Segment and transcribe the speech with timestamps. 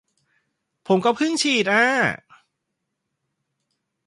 [0.87, 1.85] ผมก็เพิ่งฉีดอะ